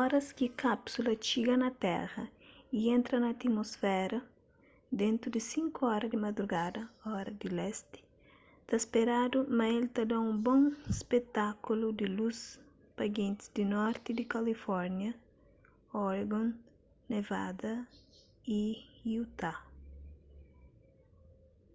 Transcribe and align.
oras 0.00 0.26
ki 0.38 0.46
kápsula 0.62 1.12
txiga 1.24 1.54
na 1.62 1.70
téra 1.84 2.22
y 2.78 2.80
entra 2.96 3.16
na 3.22 3.28
atmusféra 3.36 4.18
dentu 5.00 5.26
di 5.34 5.40
5 5.44 5.92
ora 5.94 6.06
di 6.12 6.18
madrugada 6.26 6.82
ora 7.18 7.32
di 7.40 7.48
lesti 7.58 8.00
ta 8.68 8.76
speradu 8.84 9.38
ma 9.56 9.64
el 9.76 9.84
ta 9.96 10.02
da 10.10 10.16
un 10.28 10.36
bon 10.46 10.62
spetákulu 11.00 11.86
di 11.98 12.06
lus 12.16 12.40
pa 12.96 13.04
gentis 13.16 13.46
di 13.56 13.64
norti 13.74 14.10
di 14.18 14.24
kalifórnia 14.32 15.12
oregon 16.06 16.48
nevada 17.10 17.72
y 18.60 18.62
utah 19.22 19.58